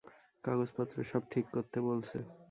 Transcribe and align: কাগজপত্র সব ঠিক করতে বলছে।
কাগজপত্র 0.43 0.95
সব 1.03 1.23
ঠিক 1.31 1.45
করতে 1.53 1.77
বলছে। 1.87 2.17